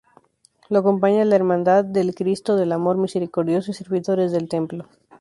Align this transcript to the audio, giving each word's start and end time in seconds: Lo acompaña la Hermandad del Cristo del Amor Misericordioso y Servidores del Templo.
Lo 0.69 0.79
acompaña 0.79 1.23
la 1.25 1.35
Hermandad 1.35 1.85
del 1.85 2.15
Cristo 2.15 2.55
del 2.55 2.71
Amor 2.71 2.97
Misericordioso 2.97 3.69
y 3.69 3.75
Servidores 3.75 4.31
del 4.31 4.49
Templo. 4.49 4.87